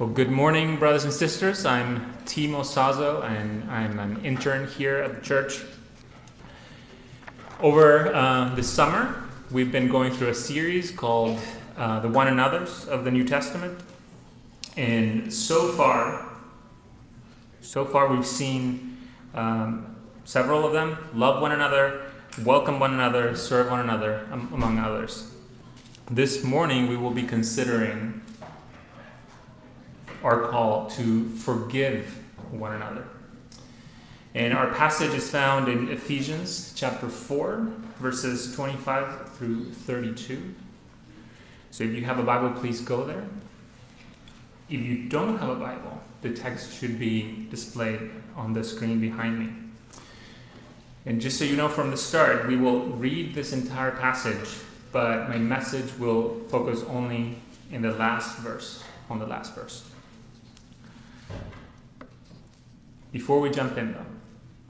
[0.00, 1.66] Well, good morning, brothers and sisters.
[1.66, 5.62] I'm Timo Sazo, and I'm an intern here at the church.
[7.60, 11.38] Over uh, the summer, we've been going through a series called
[11.76, 13.78] uh, The One Another's of the New Testament.
[14.74, 16.30] And so far,
[17.60, 18.96] so far we've seen
[19.34, 22.06] um, several of them love one another,
[22.42, 25.30] welcome one another, serve one another, um, among others.
[26.10, 28.22] This morning, we will be considering
[30.22, 32.06] our call to forgive
[32.50, 33.04] one another.
[34.34, 37.66] And our passage is found in Ephesians chapter 4,
[37.98, 40.54] verses 25 through 32.
[41.72, 43.24] So if you have a Bible, please go there.
[44.68, 49.38] If you don't have a Bible, the text should be displayed on the screen behind
[49.38, 49.52] me.
[51.06, 54.48] And just so you know from the start, we will read this entire passage,
[54.92, 57.36] but my message will focus only
[57.72, 59.89] in the last verse, on the last verse.
[63.12, 64.06] Before we jump in, though,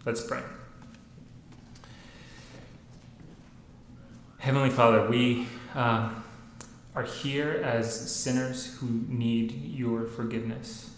[0.05, 0.43] let's pray.
[4.39, 6.11] Heavenly Father, we uh,
[6.95, 10.91] are here as sinners who need your forgiveness.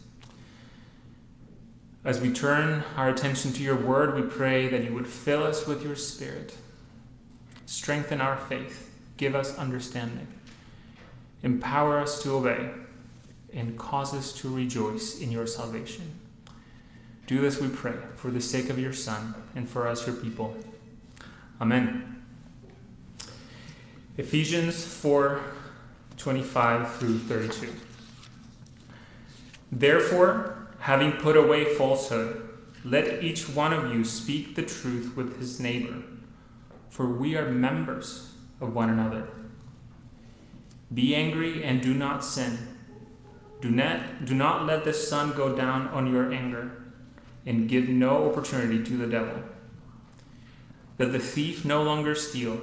[2.04, 5.66] As we turn our attention to your word, we pray that you would fill us
[5.66, 6.56] with your spirit,
[7.66, 10.28] strengthen our faith, give us understanding,
[11.42, 12.70] empower us to obey,
[13.52, 16.21] and cause us to rejoice in your salvation.
[17.26, 20.56] Do this, we pray, for the sake of your Son and for us, your people.
[21.60, 22.22] Amen.
[24.18, 25.40] Ephesians 4
[26.18, 27.72] 25 through 32.
[29.72, 32.48] Therefore, having put away falsehood,
[32.84, 36.02] let each one of you speak the truth with his neighbor,
[36.90, 39.28] for we are members of one another.
[40.92, 42.58] Be angry and do not sin.
[43.60, 46.81] Do not, do not let the sun go down on your anger
[47.44, 49.42] and give no opportunity to the devil.
[50.98, 52.60] Let the thief no longer steal,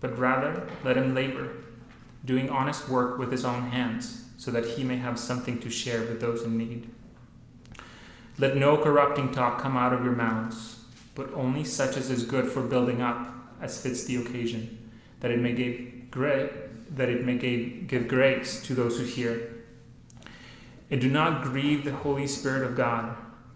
[0.00, 1.52] but rather let him labor,
[2.24, 6.00] doing honest work with his own hands, so that he may have something to share
[6.00, 6.90] with those in need.
[8.38, 10.84] Let no corrupting talk come out of your mouths,
[11.14, 14.90] but only such as is good for building up, as fits the occasion,
[15.20, 16.50] that it may give grace,
[16.90, 19.54] that it may give grace to those who hear.
[20.90, 23.16] And do not grieve the Holy Spirit of God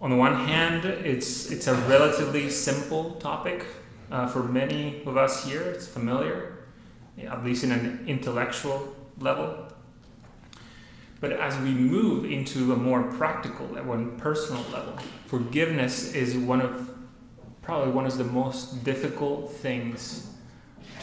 [0.00, 3.66] on the one hand, it's, it's a relatively simple topic.
[4.10, 6.64] Uh, for many of us here, it's familiar,
[7.18, 9.68] at least in an intellectual level.
[11.20, 16.62] But as we move into a more practical level and personal level, forgiveness is one
[16.62, 16.90] of
[17.60, 20.32] probably one of the most difficult things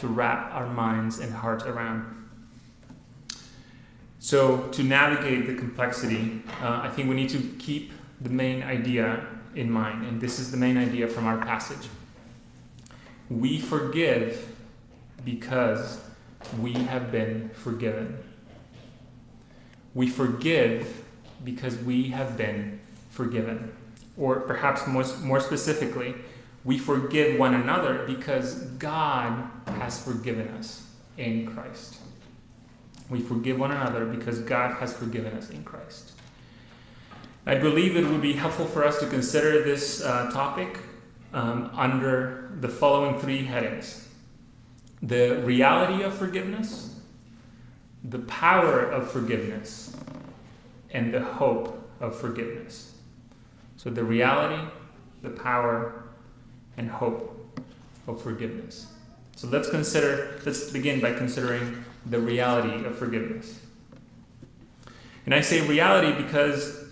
[0.00, 2.14] to wrap our minds and hearts around.
[4.18, 9.26] So, to navigate the complexity, uh, I think we need to keep the main idea
[9.54, 11.88] in mind, and this is the main idea from our passage.
[13.30, 14.54] We forgive
[15.24, 16.00] because
[16.60, 18.18] we have been forgiven.
[19.94, 21.04] We forgive
[21.44, 22.80] because we have been
[23.10, 23.72] forgiven.
[24.16, 26.14] Or perhaps more, more specifically,
[26.64, 30.86] we forgive one another because God has forgiven us
[31.16, 31.98] in Christ.
[33.08, 36.12] We forgive one another because God has forgiven us in Christ.
[37.48, 40.80] I believe it would be helpful for us to consider this uh, topic
[41.32, 44.06] um, under the following three headings
[45.00, 46.96] the reality of forgiveness,
[48.04, 49.96] the power of forgiveness,
[50.90, 52.96] and the hope of forgiveness.
[53.78, 54.62] So, the reality,
[55.22, 56.02] the power,
[56.76, 57.64] and hope
[58.06, 58.88] of forgiveness.
[59.36, 63.58] So, let's consider, let's begin by considering the reality of forgiveness.
[65.24, 66.87] And I say reality because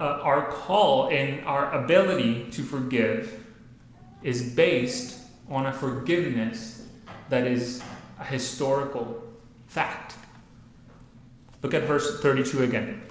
[0.00, 3.44] uh, our call and our ability to forgive
[4.22, 6.86] is based on a forgiveness
[7.28, 7.82] that is
[8.18, 9.22] a historical
[9.66, 10.16] fact.
[11.62, 13.02] Look at verse 32 again.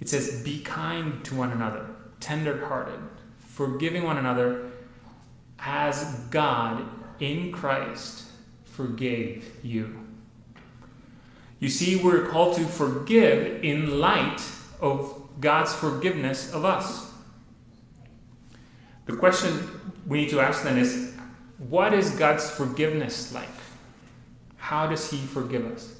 [0.00, 1.86] It says, Be kind to one another,
[2.20, 3.00] tender hearted,
[3.38, 4.70] forgiving one another
[5.58, 6.84] as God
[7.20, 8.24] in Christ
[8.64, 10.06] forgave you.
[11.58, 14.42] You see, we're called to forgive in light
[14.80, 17.12] of God's forgiveness of us.
[19.06, 19.68] The question
[20.06, 21.14] we need to ask then is
[21.58, 23.48] what is God's forgiveness like?
[24.56, 25.96] How does He forgive us?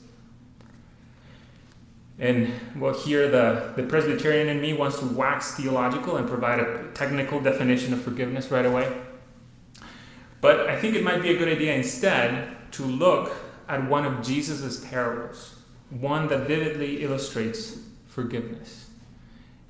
[2.19, 6.91] And well, here the, the Presbyterian in me wants to wax theological and provide a
[6.95, 8.91] technical definition of forgiveness right away.
[10.41, 13.33] But I think it might be a good idea instead to look
[13.69, 15.57] at one of Jesus' parables,
[15.91, 18.86] one that vividly illustrates forgiveness.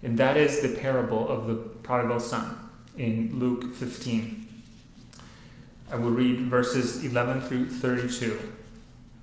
[0.06, 2.56] And that is the parable of the prodigal son
[2.96, 4.46] in Luke 15.
[5.90, 8.38] I will read verses 11 through 32.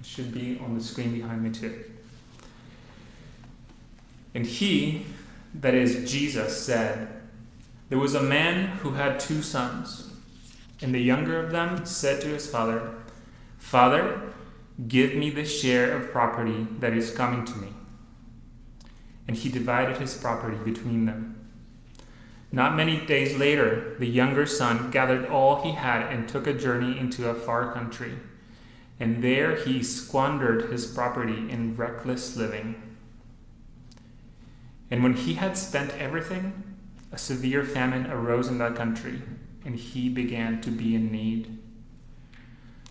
[0.01, 1.85] It should be on the screen behind me, too.
[4.35, 5.05] And he,
[5.53, 7.07] that is Jesus, said,
[7.87, 10.11] There was a man who had two sons.
[10.81, 12.93] And the younger of them said to his father,
[13.57, 14.21] Father,
[14.89, 17.69] give me the share of property that is coming to me.
[19.27, 21.49] And he divided his property between them.
[22.51, 26.99] Not many days later, the younger son gathered all he had and took a journey
[26.99, 28.13] into a far country.
[28.99, 32.75] And there he squandered his property in reckless living.
[34.91, 36.75] And when he had spent everything,
[37.11, 39.23] a severe famine arose in that country,
[39.65, 41.57] and he began to be in need.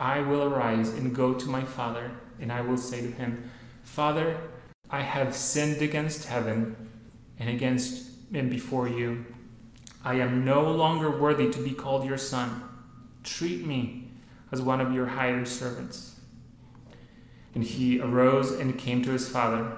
[0.00, 2.10] I will arise and go to my father,
[2.40, 3.50] and I will say to him,
[3.82, 4.40] Father,
[4.88, 6.88] I have sinned against heaven
[7.38, 9.26] and against and before you.
[10.02, 12.62] I am no longer worthy to be called your son.
[13.24, 14.08] Treat me
[14.50, 16.18] as one of your hired servants.
[17.54, 19.76] And he arose and came to his father.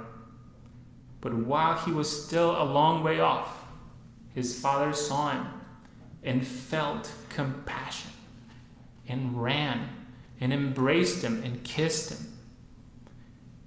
[1.21, 3.65] But while he was still a long way off,
[4.33, 5.47] his father saw him
[6.23, 8.13] and felt compassion
[9.09, 9.89] and ran
[10.43, 12.19] and embraced him and kissed him.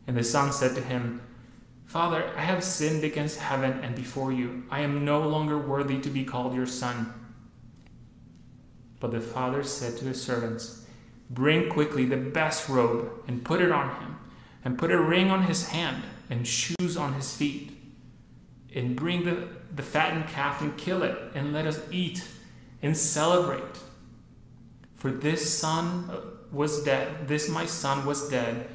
[0.08, 1.22] And the son said to him,
[1.86, 4.66] Father, I have sinned against heaven and before you.
[4.70, 7.14] I am no longer worthy to be called your son.
[9.00, 10.86] But the father said to his servants,
[11.30, 14.18] Bring quickly the best robe and put it on him,
[14.66, 17.72] and put a ring on his hand and shoes on his feet.
[18.76, 22.28] And bring the, the fattened calf and kill it, and let us eat
[22.82, 23.80] and celebrate.
[24.98, 28.68] For this son was dead, this my son was dead,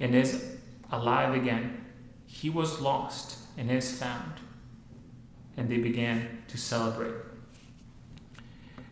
[0.00, 0.56] and is
[0.90, 1.84] alive again.
[2.26, 4.34] He was lost and is found.
[5.56, 7.14] And they began to celebrate.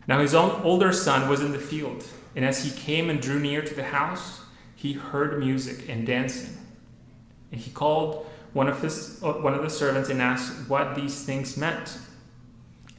[0.07, 2.05] Now his own older son was in the field,
[2.35, 4.41] and as he came and drew near to the house,
[4.75, 6.55] he heard music and dancing.
[7.51, 11.57] And he called one of, his, one of the servants and asked what these things
[11.57, 11.97] meant.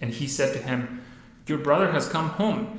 [0.00, 1.02] And he said to him,
[1.46, 2.78] Your brother has come home,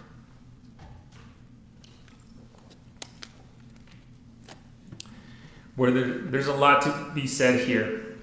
[5.75, 8.17] Where there, there's a lot to be said here,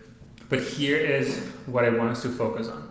[0.48, 2.88] but here is what I want us to focus on.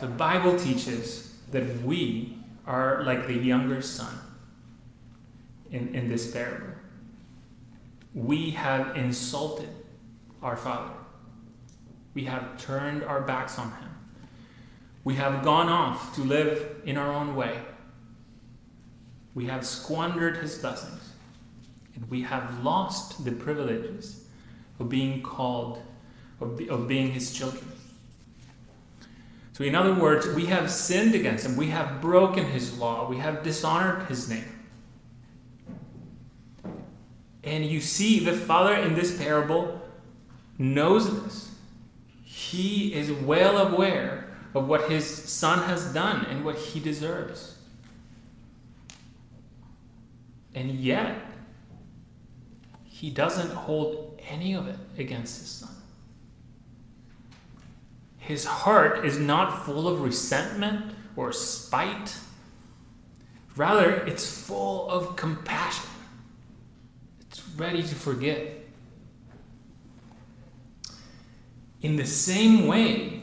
[0.00, 4.18] The Bible teaches that we are like the younger son
[5.70, 6.72] in, in this parable
[8.14, 9.68] we have insulted
[10.42, 10.92] our Father.
[12.14, 13.88] We have turned our backs on Him.
[15.04, 17.58] We have gone off to live in our own way.
[19.34, 21.01] We have squandered His blessings.
[21.94, 24.24] And we have lost the privileges
[24.78, 25.82] of being called,
[26.40, 27.72] of, be, of being His children.
[29.52, 33.18] So, in other words, we have sinned against him, we have broken his law, we
[33.18, 34.44] have dishonored his name.
[37.44, 39.80] And you see, the father in this parable
[40.58, 41.54] knows this.
[42.24, 47.58] He is well aware of what his son has done and what he deserves.
[50.54, 51.16] And yet,
[53.02, 55.74] he doesn't hold any of it against his son.
[58.16, 62.16] His heart is not full of resentment or spite.
[63.56, 65.90] Rather, it's full of compassion.
[67.22, 68.52] It's ready to forgive.
[71.80, 73.22] In the same way,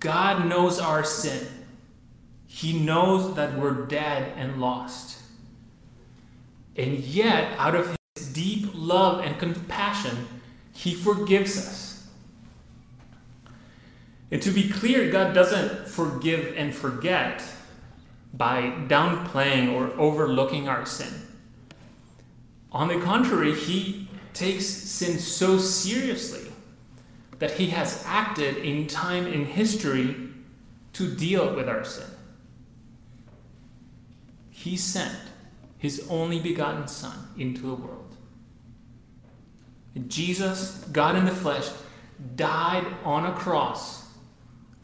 [0.00, 1.46] God knows our sin.
[2.48, 5.22] He knows that we're dead and lost.
[6.74, 7.95] And yet, out of
[8.36, 10.28] deep love and compassion,
[10.74, 12.06] he forgives us.
[14.30, 17.42] And to be clear, God doesn't forgive and forget
[18.34, 21.14] by downplaying or overlooking our sin.
[22.72, 26.52] On the contrary, he takes sin so seriously
[27.38, 30.14] that he has acted in time in history
[30.92, 32.10] to deal with our sin.
[34.50, 35.16] He sent
[35.78, 38.05] his only begotten Son into the world.
[40.08, 41.68] Jesus, God in the flesh,
[42.34, 44.08] died on a cross,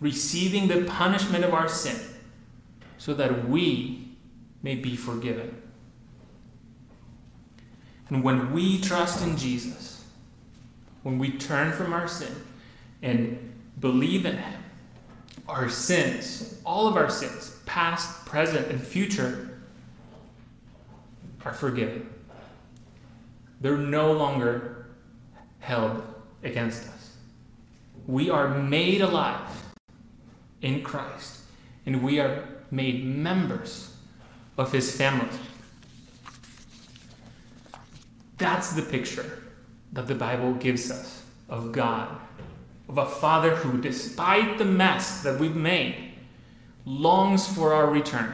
[0.00, 1.98] receiving the punishment of our sin,
[2.98, 4.08] so that we
[4.62, 5.60] may be forgiven.
[8.08, 10.04] And when we trust in Jesus,
[11.02, 12.34] when we turn from our sin
[13.02, 14.62] and believe in Him,
[15.48, 19.60] our sins, all of our sins, past, present, and future,
[21.44, 22.08] are forgiven.
[23.60, 24.81] They're no longer
[25.62, 26.02] held
[26.42, 27.16] against us.
[28.06, 29.48] We are made alive
[30.60, 31.42] in Christ,
[31.86, 33.94] and we are made members
[34.58, 35.38] of His family.
[38.38, 39.44] That's the picture
[39.92, 42.08] that the Bible gives us of God,
[42.88, 46.14] of a Father who, despite the mess that we've made,
[46.84, 48.32] longs for our return,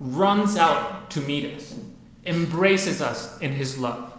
[0.00, 1.78] runs out to meet us,
[2.26, 4.12] embraces us in His love,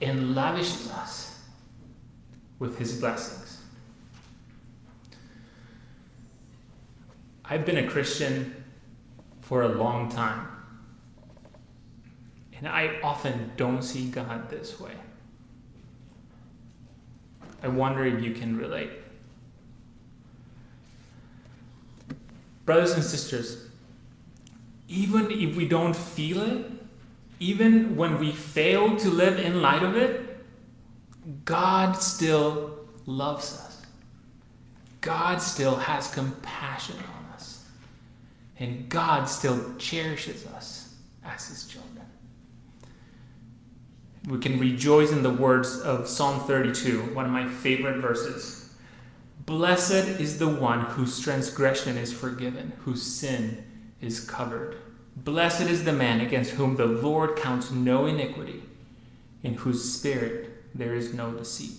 [0.00, 1.27] and lavishes us
[2.58, 3.62] with His blessings.
[7.44, 8.64] I've been a Christian
[9.40, 10.46] for a long time.
[12.58, 14.92] And I often don't see God this way.
[17.62, 18.90] I wonder if you can relate.
[22.66, 23.68] Brothers and sisters,
[24.88, 26.70] even if we don't feel it,
[27.40, 30.27] even when we fail to live in light of it,
[31.44, 33.82] God still loves us.
[35.00, 37.64] God still has compassion on us.
[38.58, 40.94] And God still cherishes us
[41.24, 41.98] as his children
[44.28, 48.74] we can rejoice in the words of Psalm 32, one of my favorite verses.
[49.46, 53.64] Blessed is the one whose transgression is forgiven, whose sin
[54.02, 54.76] is covered.
[55.16, 58.62] Blessed is the man against whom the Lord counts no iniquity,
[59.42, 61.76] in whose spirit there is no deceit.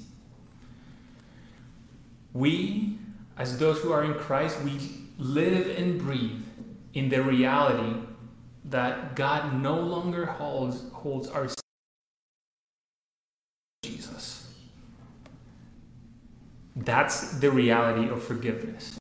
[2.34, 2.98] We,
[3.38, 4.80] as those who are in Christ, we
[5.18, 6.44] live and breathe
[6.94, 7.98] in the reality
[8.66, 11.48] that God no longer holds, holds our
[13.84, 14.54] Jesus.
[16.76, 18.98] That's the reality of forgiveness.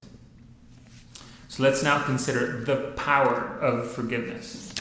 [1.49, 4.75] So let's now consider the power of forgiveness.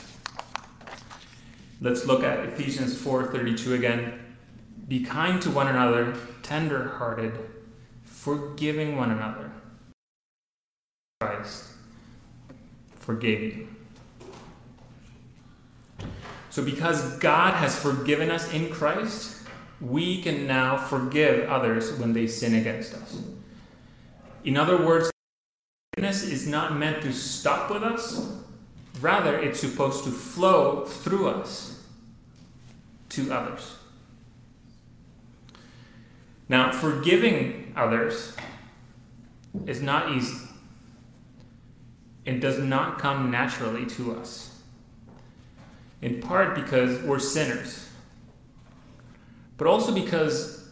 [1.80, 4.27] Let's look at Ephesians 4:32 again.
[4.88, 7.34] Be kind to one another, tender-hearted,
[8.04, 9.52] forgiving one another.
[11.20, 11.66] Christ
[12.96, 13.68] forgave you.
[16.50, 19.44] So because God has forgiven us in Christ,
[19.80, 23.22] we can now forgive others when they sin against us.
[24.44, 25.12] In other words,
[25.94, 28.30] forgiveness is not meant to stop with us,
[29.00, 31.84] rather, it's supposed to flow through us
[33.10, 33.76] to others.
[36.50, 38.36] Now, forgiving others
[39.66, 40.38] is not easy.
[42.26, 44.62] It does not come naturally to us.
[46.02, 47.88] In part because we're sinners
[49.58, 50.70] but also because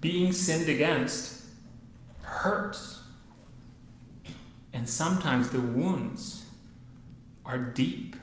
[0.00, 1.44] being sinned against
[2.22, 3.02] hurts.
[4.72, 6.44] And sometimes the wounds
[7.46, 8.16] are deep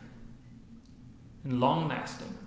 [1.44, 2.38] and long lasting.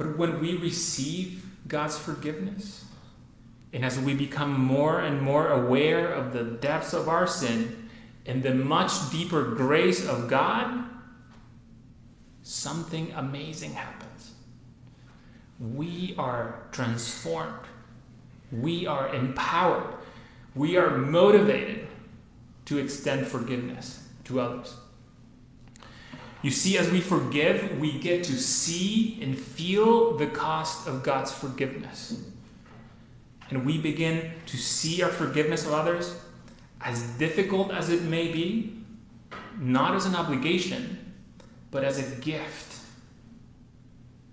[0.00, 2.86] But when we receive God's forgiveness,
[3.74, 7.90] and as we become more and more aware of the depths of our sin
[8.24, 10.86] and the much deeper grace of God,
[12.42, 14.32] something amazing happens.
[15.58, 17.66] We are transformed,
[18.50, 19.96] we are empowered,
[20.54, 21.88] we are motivated
[22.64, 24.79] to extend forgiveness to others.
[26.42, 31.30] You see, as we forgive, we get to see and feel the cost of God's
[31.30, 32.22] forgiveness.
[33.50, 36.18] And we begin to see our forgiveness of others,
[36.80, 38.82] as difficult as it may be,
[39.58, 41.14] not as an obligation,
[41.70, 42.78] but as a gift.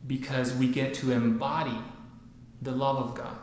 [0.05, 1.77] Because we get to embody
[2.61, 3.37] the love of God.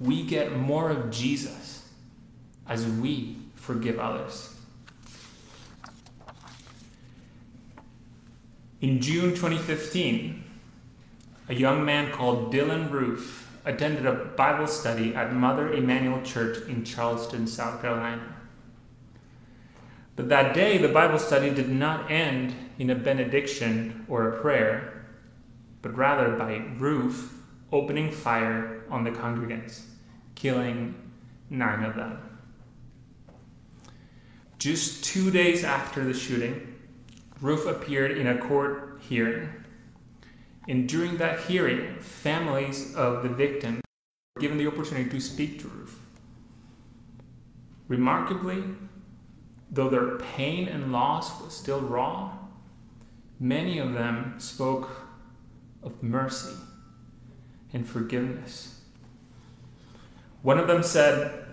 [0.00, 1.88] We get more of Jesus
[2.66, 4.54] as we forgive others.
[8.80, 10.44] In June 2015,
[11.48, 16.84] a young man called Dylann Roof attended a Bible study at Mother Emanuel Church in
[16.84, 18.34] Charleston, South Carolina.
[20.16, 25.06] But that day, the Bible study did not end in a benediction or a prayer,
[25.82, 27.32] but rather by Roof
[27.72, 29.82] opening fire on the congregants,
[30.34, 30.94] killing
[31.50, 32.18] nine of them.
[34.58, 36.73] Just two days after the shooting,
[37.44, 39.50] Roof appeared in a court hearing.
[40.66, 43.82] And during that hearing, families of the victims
[44.34, 45.98] were given the opportunity to speak to Roof.
[47.86, 48.64] Remarkably,
[49.70, 52.32] though their pain and loss was still raw,
[53.38, 54.88] many of them spoke
[55.82, 56.56] of mercy
[57.74, 58.80] and forgiveness.
[60.40, 61.44] One of them said,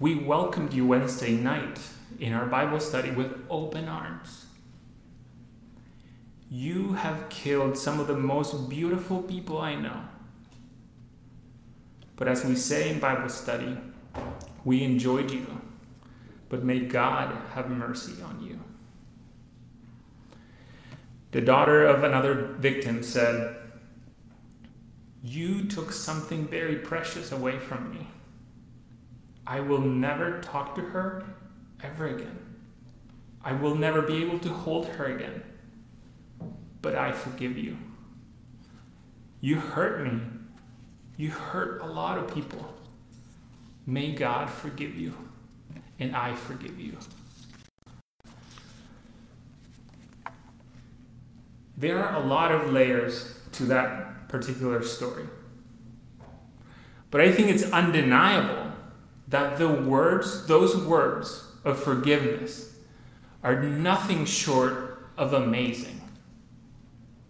[0.00, 1.78] We welcomed you Wednesday night
[2.18, 4.46] in our Bible study with open arms.
[6.52, 10.00] You have killed some of the most beautiful people I know.
[12.16, 13.78] But as we say in Bible study,
[14.64, 15.46] we enjoyed you,
[16.48, 18.58] but may God have mercy on you.
[21.30, 23.56] The daughter of another victim said,
[25.22, 28.08] You took something very precious away from me.
[29.46, 31.24] I will never talk to her
[31.80, 32.38] ever again.
[33.44, 35.44] I will never be able to hold her again
[36.82, 37.76] but I forgive you.
[39.40, 40.20] You hurt me.
[41.16, 42.74] You hurt a lot of people.
[43.86, 45.14] May God forgive you,
[45.98, 46.96] and I forgive you.
[51.76, 55.24] There are a lot of layers to that particular story.
[57.10, 58.72] But I think it's undeniable
[59.28, 62.76] that the words, those words of forgiveness,
[63.42, 65.99] are nothing short of amazing.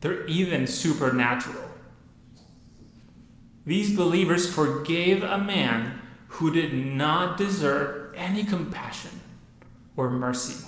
[0.01, 1.65] They're even supernatural.
[3.67, 9.21] These believers forgave a man who did not deserve any compassion
[9.97, 10.67] or mercy.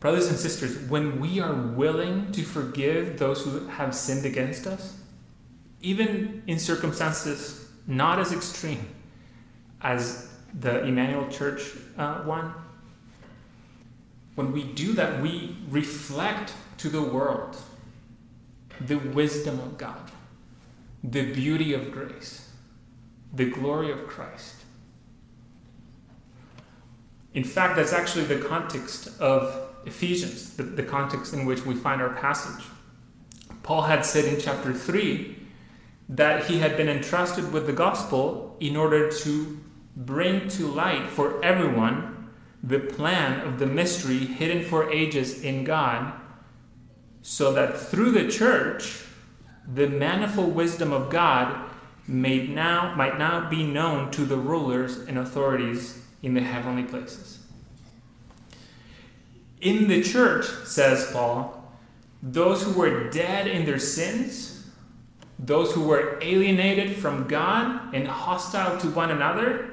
[0.00, 4.96] Brothers and sisters, when we are willing to forgive those who have sinned against us,
[5.80, 8.88] even in circumstances not as extreme
[9.80, 10.28] as
[10.60, 12.54] the Emanuel Church uh, one,
[14.38, 17.56] when we do that, we reflect to the world
[18.80, 20.12] the wisdom of God,
[21.02, 22.48] the beauty of grace,
[23.32, 24.54] the glory of Christ.
[27.34, 32.00] In fact, that's actually the context of Ephesians, the, the context in which we find
[32.00, 32.64] our passage.
[33.64, 35.36] Paul had said in chapter 3
[36.10, 39.58] that he had been entrusted with the gospel in order to
[39.96, 42.17] bring to light for everyone
[42.62, 46.12] the plan of the mystery hidden for ages in God,
[47.22, 49.04] so that through the church,
[49.72, 51.68] the manifold wisdom of God
[52.06, 57.38] may now, might now be known to the rulers and authorities in the heavenly places.
[59.60, 61.54] In the church, says Paul,
[62.22, 64.66] those who were dead in their sins,
[65.38, 69.67] those who were alienated from God and hostile to one another,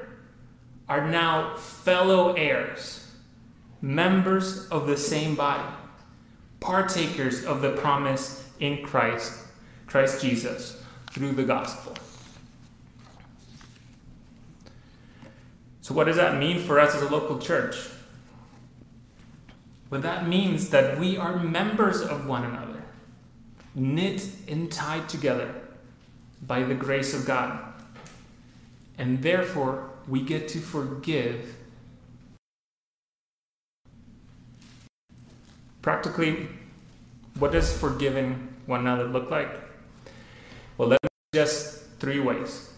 [0.87, 3.11] are now fellow heirs,
[3.81, 5.73] members of the same body,
[6.59, 9.33] partakers of the promise in Christ,
[9.87, 11.95] Christ Jesus, through the gospel.
[15.81, 17.75] So, what does that mean for us as a local church?
[19.89, 22.83] Well, that means that we are members of one another,
[23.75, 25.53] knit and tied together
[26.45, 27.59] by the grace of God.
[28.97, 31.55] And therefore, we get to forgive.
[35.81, 36.47] Practically,
[37.37, 39.49] what does forgiving one another look like?
[40.77, 42.69] Well, let me just three ways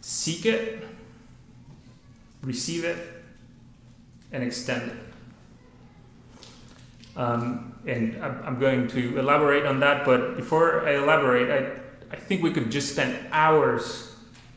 [0.00, 0.84] seek it,
[2.42, 2.98] receive it,
[4.32, 4.96] and extend it.
[7.16, 12.42] Um, and I'm going to elaborate on that, but before I elaborate, I, I think
[12.42, 14.11] we could just spend hours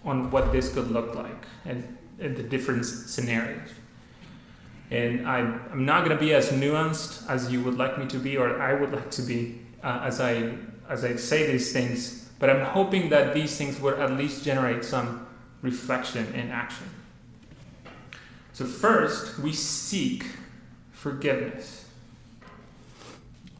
[0.06, 3.70] on what this could look like and, and the different scenarios.
[4.92, 8.20] And I, I'm not going to be as nuanced as you would like me to
[8.20, 10.54] be, or I would like to be, uh, as I
[10.88, 12.30] as I say these things.
[12.38, 15.26] But I'm hoping that these things will at least generate some
[15.62, 16.88] reflection and action.
[18.54, 20.26] So first, we seek
[20.92, 21.86] forgiveness.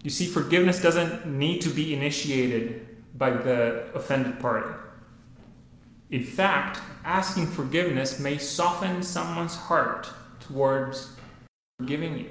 [0.04, 4.70] You see, forgiveness doesn't need to be initiated by the offended party.
[6.16, 11.12] In fact, asking forgiveness may soften someone's heart towards
[11.78, 12.30] forgiving you.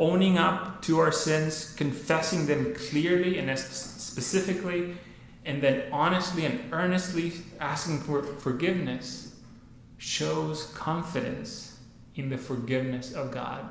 [0.00, 4.96] Owning up to our sins, confessing them clearly and specifically,
[5.44, 9.34] and then honestly and earnestly asking for forgiveness
[9.98, 11.78] shows confidence
[12.14, 13.66] in the forgiveness of God.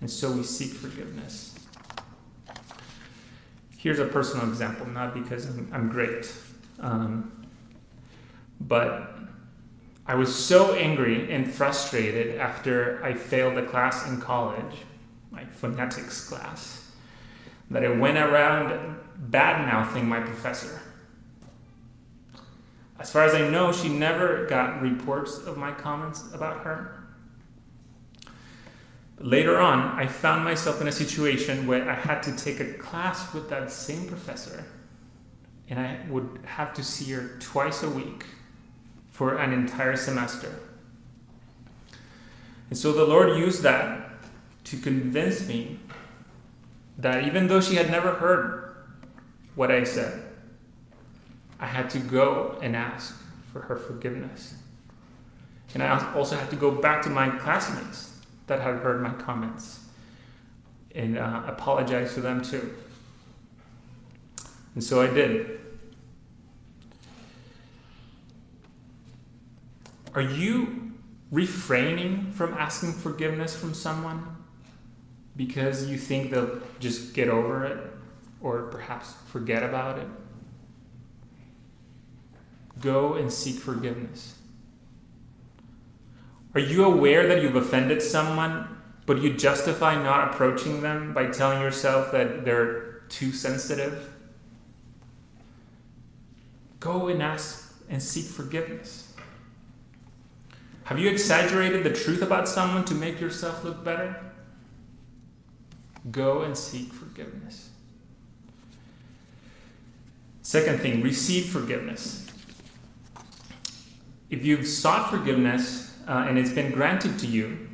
[0.00, 1.54] And so we seek forgiveness.
[3.76, 6.28] Here's a personal example, not because I'm, I'm great,
[6.80, 7.46] um,
[8.60, 9.18] but
[10.06, 14.74] I was so angry and frustrated after I failed a class in college,
[15.30, 16.90] my phonetics class,
[17.70, 20.80] that I went around bad mouthing my professor.
[22.98, 27.04] As far as I know, she never got reports of my comments about her.
[29.20, 33.34] Later on, I found myself in a situation where I had to take a class
[33.34, 34.64] with that same professor,
[35.68, 38.24] and I would have to see her twice a week
[39.10, 40.60] for an entire semester.
[42.70, 44.10] And so the Lord used that
[44.64, 45.78] to convince me
[46.98, 48.74] that even though she had never heard
[49.54, 50.22] what I said,
[51.58, 53.20] I had to go and ask
[53.52, 54.54] for her forgiveness.
[55.74, 59.80] And I also had to go back to my classmates that had heard my comments
[60.94, 62.74] and uh, apologize to them too.
[64.78, 65.58] And so I did.
[70.14, 70.92] Are you
[71.32, 74.36] refraining from asking forgiveness from someone
[75.36, 77.92] because you think they'll just get over it
[78.40, 80.06] or perhaps forget about it?
[82.80, 84.36] Go and seek forgiveness.
[86.54, 91.62] Are you aware that you've offended someone, but you justify not approaching them by telling
[91.62, 94.14] yourself that they're too sensitive?
[96.80, 99.12] Go and ask and seek forgiveness.
[100.84, 104.18] Have you exaggerated the truth about someone to make yourself look better?
[106.10, 107.70] Go and seek forgiveness.
[110.40, 112.26] Second thing, receive forgiveness.
[114.30, 117.68] If you've sought forgiveness uh, and it's been granted to you,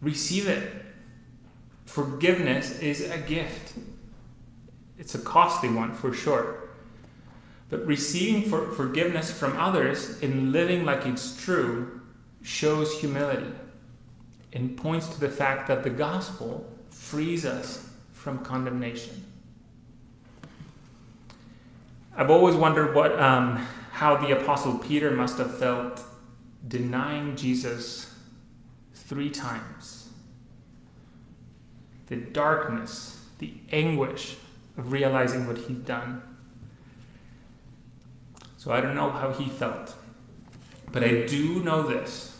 [0.00, 0.82] receive it.
[1.84, 3.74] Forgiveness is a gift.
[4.98, 6.63] It's a costly one for sure.
[7.74, 12.02] But receiving for forgiveness from others and living like it's true
[12.40, 13.50] shows humility
[14.52, 19.24] and points to the fact that the gospel frees us from condemnation.
[22.16, 23.56] I've always wondered what, um,
[23.90, 26.00] how the Apostle Peter must have felt
[26.68, 28.14] denying Jesus
[28.94, 30.10] three times.
[32.06, 34.36] The darkness, the anguish
[34.78, 36.22] of realizing what he'd done.
[38.64, 39.94] So I don't know how he felt.
[40.90, 42.34] But I do know this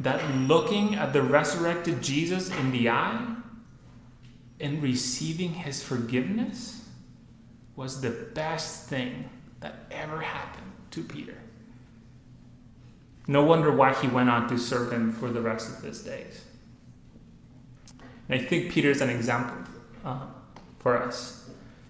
[0.00, 3.36] that looking at the resurrected Jesus in the eye
[4.58, 6.88] and receiving his forgiveness
[7.76, 9.28] was the best thing
[9.60, 11.36] that ever happened to Peter.
[13.28, 16.42] No wonder why he went on to serve him for the rest of his days.
[18.30, 19.58] And I think Peter is an example
[20.06, 20.24] uh,
[20.78, 21.43] for us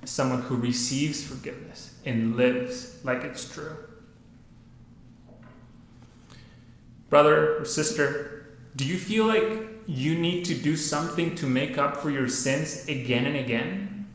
[0.04, 3.76] someone who receives forgiveness and lives like it's true.
[7.08, 9.44] Brother or sister, do you feel like
[9.86, 14.06] you need to do something to make up for your sins again and again,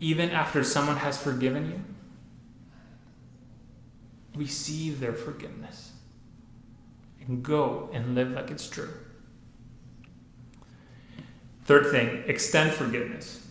[0.00, 1.82] even after someone has forgiven you?
[4.34, 5.92] Receive their forgiveness
[7.26, 8.92] and go and live like it's true.
[11.64, 13.43] Third thing, extend forgiveness.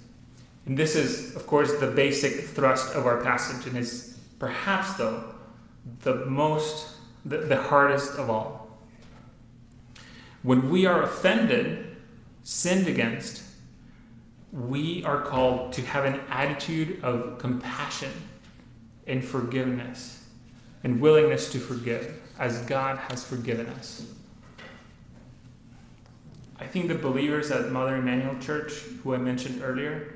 [0.66, 5.36] And this is, of course, the basic thrust of our passage, and is perhaps, though,
[6.02, 6.96] the most,
[7.26, 8.78] the, the hardest of all.
[10.42, 11.98] When we are offended,
[12.44, 13.44] sinned against,
[14.52, 18.12] we are called to have an attitude of compassion
[19.08, 20.26] and forgiveness
[20.84, 24.06] and willingness to forgive as God has forgiven us.
[26.60, 28.74] I think the believers at Mother Emanuel Church,
[29.04, 30.13] who I mentioned earlier,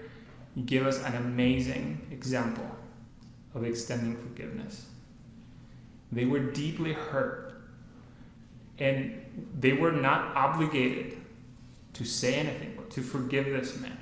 [0.65, 2.69] give us an amazing example
[3.53, 4.87] of extending forgiveness.
[6.11, 7.61] They were deeply hurt,
[8.79, 9.21] and
[9.59, 11.17] they were not obligated
[11.93, 13.97] to say anything or to forgive this man.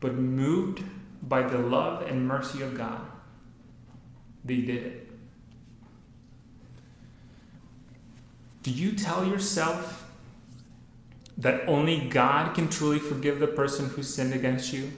[0.00, 0.82] But moved
[1.22, 3.00] by the love and mercy of God,
[4.44, 5.10] they did it.
[8.62, 10.08] Do you tell yourself
[11.36, 14.92] that only God can truly forgive the person who sinned against you?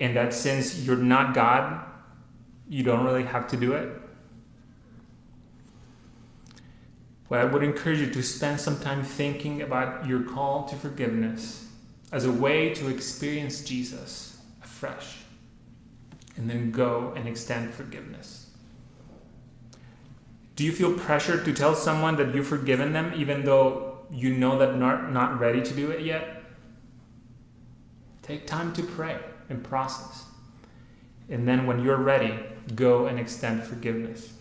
[0.00, 1.84] And that since you're not God,
[2.68, 4.00] you don't really have to do it?
[7.28, 11.66] Well, I would encourage you to spend some time thinking about your call to forgiveness
[12.10, 15.18] as a way to experience Jesus afresh
[16.36, 18.50] and then go and extend forgiveness.
[20.56, 24.58] Do you feel pressured to tell someone that you've forgiven them even though you know
[24.58, 26.42] that not not ready to do it yet?
[28.22, 30.24] Take time to pray and process.
[31.28, 32.38] And then when you're ready,
[32.74, 34.32] go and extend forgiveness.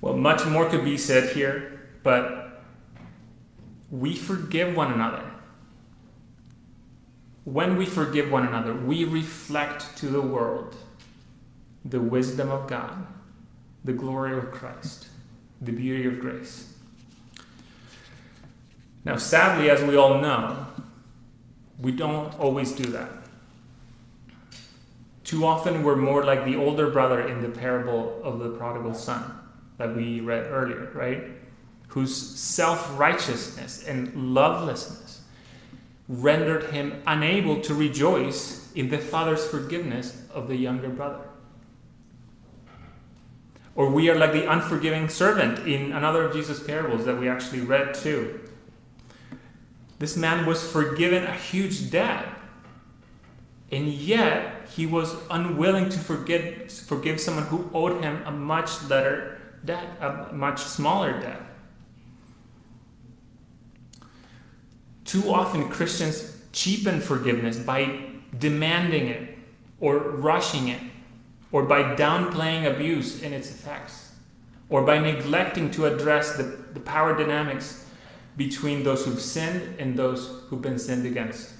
[0.00, 2.62] Well, much more could be said here, but
[3.90, 5.22] we forgive one another.
[7.44, 10.76] When we forgive one another, we reflect to the world
[11.84, 13.06] the wisdom of God,
[13.84, 15.08] the glory of Christ,
[15.60, 16.72] the beauty of grace.
[19.04, 20.66] Now, sadly, as we all know,
[21.80, 23.10] we don't always do that.
[25.24, 29.38] Too often, we're more like the older brother in the parable of the prodigal son
[29.78, 31.24] that we read earlier, right?
[31.88, 35.22] Whose self righteousness and lovelessness
[36.08, 41.24] rendered him unable to rejoice in the father's forgiveness of the younger brother.
[43.74, 47.60] Or we are like the unforgiving servant in another of Jesus' parables that we actually
[47.60, 48.40] read too.
[50.02, 52.26] This man was forgiven a huge debt,
[53.70, 59.38] and yet he was unwilling to forgive, forgive someone who owed him a much better
[59.64, 61.40] debt, a much smaller debt.
[65.04, 69.38] Too often Christians cheapen forgiveness by demanding it
[69.78, 70.80] or rushing it
[71.52, 74.10] or by downplaying abuse and its effects
[74.68, 76.42] or by neglecting to address the,
[76.74, 77.81] the power dynamics
[78.36, 81.50] between those who've sinned and those who've been sinned against.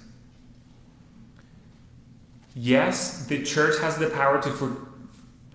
[2.55, 4.77] Yes, the church has the power to, for,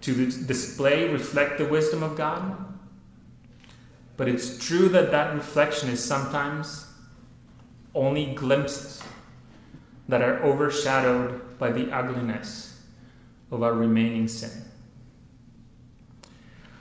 [0.01, 2.65] to display, reflect the wisdom of God.
[4.15, 6.87] But it's true that that reflection is sometimes
[7.93, 9.03] only glimpses
[10.07, 12.81] that are overshadowed by the ugliness
[13.51, 14.65] of our remaining sin.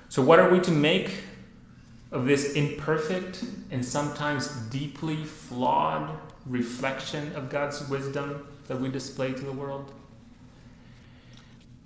[0.09, 1.25] So, what are we to make
[2.13, 6.17] of this imperfect and sometimes deeply flawed
[6.47, 9.93] reflection of God's wisdom that we display to the world?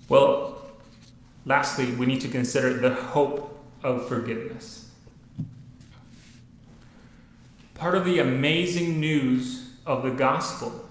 [0.09, 0.61] Well,
[1.47, 4.91] Lastly, we need to consider the hope of forgiveness.
[7.75, 10.89] Part of the amazing news of the gospel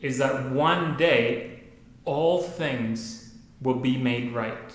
[0.00, 1.62] is that one day
[2.04, 4.72] all things will be made right.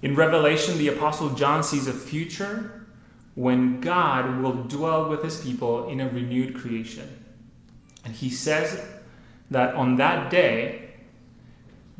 [0.00, 2.86] In Revelation, the Apostle John sees a future
[3.34, 7.24] when God will dwell with his people in a renewed creation.
[8.04, 8.84] And he says
[9.50, 10.90] that on that day,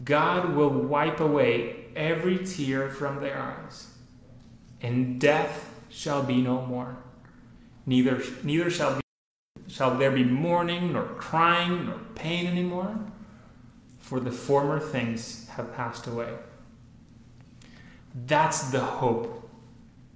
[0.05, 3.89] God will wipe away every tear from their eyes,
[4.81, 6.97] and death shall be no more.
[7.85, 9.01] Neither, neither shall, be,
[9.69, 12.97] shall there be mourning, nor crying, nor pain anymore,
[13.99, 16.35] for the former things have passed away.
[18.27, 19.51] That's the hope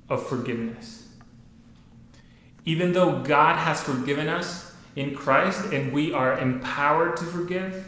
[0.08, 1.08] of forgiveness.
[2.64, 7.86] Even though God has forgiven us in Christ and we are empowered to forgive,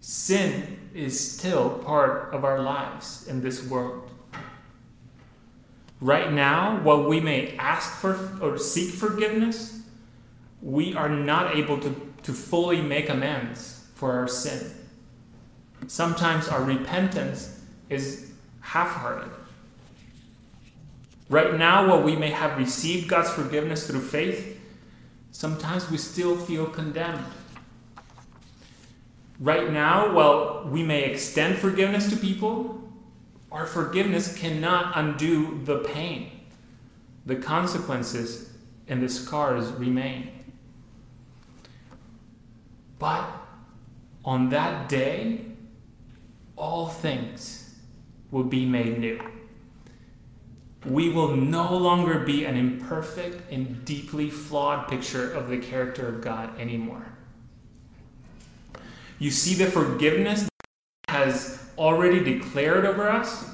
[0.00, 4.10] sin is still part of our lives in this world.
[6.00, 9.82] Right now, while we may ask for or seek forgiveness,
[10.62, 14.72] we are not able to, to fully make amends for our sin.
[15.86, 19.30] Sometimes our repentance is half hearted.
[21.28, 24.60] Right now, while we may have received God's forgiveness through faith,
[25.30, 27.24] sometimes we still feel condemned
[29.40, 32.82] Right now, while we may extend forgiveness to people,
[33.50, 36.30] our forgiveness cannot undo the pain.
[37.24, 38.52] The consequences
[38.86, 40.30] and the scars remain.
[42.98, 43.24] But
[44.26, 45.46] on that day,
[46.54, 47.59] all things
[48.30, 49.20] will be made new.
[50.86, 56.22] We will no longer be an imperfect and deeply flawed picture of the character of
[56.22, 57.04] God anymore.
[59.18, 60.48] You see, the forgiveness
[61.08, 63.44] that has already declared over us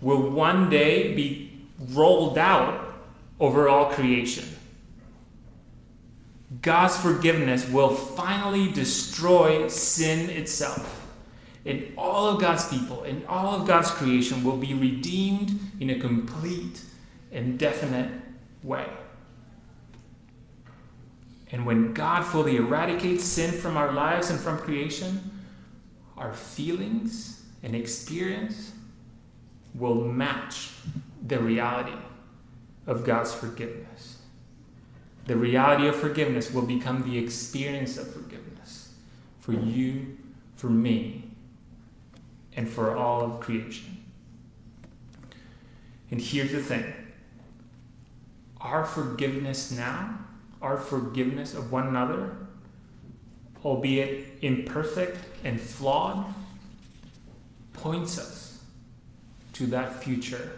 [0.00, 2.94] will one day be rolled out
[3.40, 4.44] over all creation.
[6.62, 10.99] God's forgiveness will finally destroy sin itself.
[11.66, 15.98] And all of God's people and all of God's creation will be redeemed in a
[15.98, 16.82] complete
[17.32, 18.10] and definite
[18.62, 18.88] way.
[21.52, 25.42] And when God fully eradicates sin from our lives and from creation,
[26.16, 28.72] our feelings and experience
[29.74, 30.70] will match
[31.26, 31.96] the reality
[32.86, 34.18] of God's forgiveness.
[35.26, 38.94] The reality of forgiveness will become the experience of forgiveness
[39.38, 40.16] for you,
[40.56, 41.29] for me,
[42.56, 44.04] and for all of creation.
[46.10, 46.92] And here's the thing
[48.60, 50.18] our forgiveness now,
[50.60, 52.36] our forgiveness of one another,
[53.64, 56.34] albeit imperfect and flawed,
[57.72, 58.62] points us
[59.54, 60.52] to that future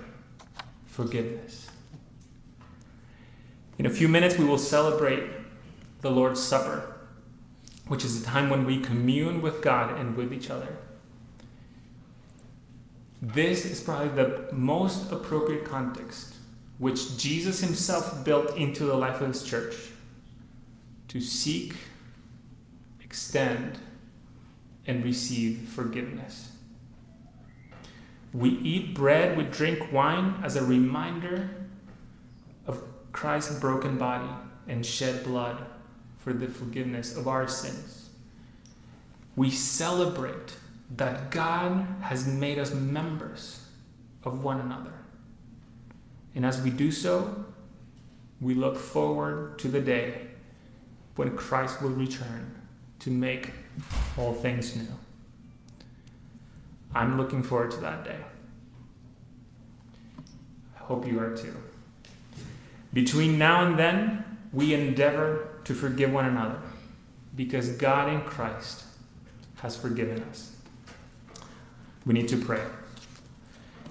[0.86, 1.68] forgiveness.
[3.78, 5.30] In a few minutes, we will celebrate
[6.02, 6.96] the Lord's Supper,
[7.86, 10.76] which is a time when we commune with God and with each other.
[13.22, 16.34] This is probably the most appropriate context
[16.78, 19.76] which Jesus himself built into the life of his church
[21.06, 21.74] to seek,
[23.00, 23.78] extend,
[24.88, 26.50] and receive forgiveness.
[28.32, 31.50] We eat bread, we drink wine as a reminder
[32.66, 32.82] of
[33.12, 34.30] Christ's broken body
[34.66, 35.64] and shed blood
[36.18, 38.08] for the forgiveness of our sins.
[39.36, 40.56] We celebrate
[40.96, 43.64] that God has made us members
[44.24, 44.92] of one another.
[46.34, 47.44] And as we do so,
[48.40, 50.26] we look forward to the day
[51.16, 52.54] when Christ will return
[53.00, 53.50] to make
[54.16, 54.88] all things new.
[56.94, 58.18] I'm looking forward to that day.
[60.76, 61.54] I hope you are too.
[62.92, 66.58] Between now and then, we endeavor to forgive one another
[67.34, 68.84] because God in Christ
[69.56, 70.51] has forgiven us.
[72.04, 72.62] We need to pray.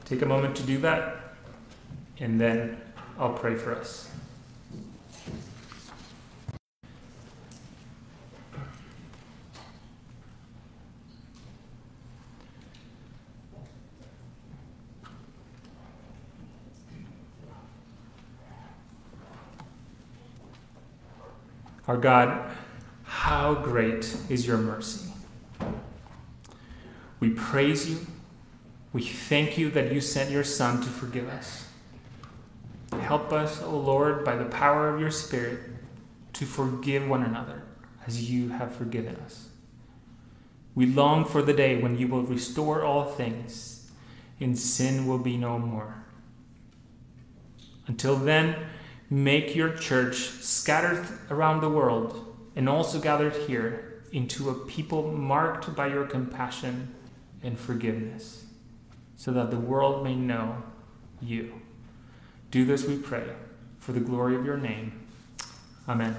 [0.05, 1.35] Take a moment to do that,
[2.19, 2.81] and then
[3.17, 4.09] I'll pray for us.
[21.87, 22.49] Our God,
[23.03, 25.10] how great is your mercy.
[27.21, 27.99] We praise you.
[28.91, 31.67] We thank you that you sent your Son to forgive us.
[32.99, 35.59] Help us, O Lord, by the power of your Spirit,
[36.33, 37.61] to forgive one another
[38.07, 39.49] as you have forgiven us.
[40.73, 43.91] We long for the day when you will restore all things
[44.39, 46.03] and sin will be no more.
[47.85, 48.55] Until then,
[49.09, 55.75] make your church scattered around the world and also gathered here into a people marked
[55.75, 56.95] by your compassion
[57.43, 58.45] and forgiveness,
[59.15, 60.63] so that the world may know
[61.21, 61.61] you.
[62.49, 63.25] Do this, we pray,
[63.79, 65.07] for the glory of your name.
[65.87, 66.15] Amen.